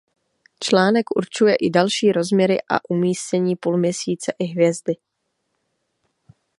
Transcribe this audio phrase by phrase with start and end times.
[0.63, 4.93] Článek určuje i další rozměry a umístění půlměsíce i hvězdy.